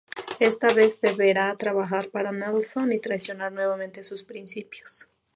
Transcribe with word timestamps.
Esta 0.39 0.73
vez 0.73 0.99
deberá 0.99 1.55
trabajar 1.57 2.09
para 2.09 2.31
Nelson 2.31 2.91
y 2.91 2.97
traicionar 2.97 3.51
nuevamente 3.51 4.03
sus 4.03 4.23
principios. 4.23 5.07